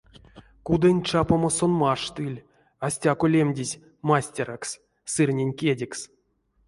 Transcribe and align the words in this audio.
Кудонь 0.65 1.01
чапомо 1.09 1.49
сон 1.57 1.71
маштыль, 1.81 2.43
а 2.83 2.87
стяко 2.93 3.25
лемдизь 3.33 3.79
мастерэкс— 4.07 4.71
сырнень 5.11 5.57
кедекс. 5.59 5.99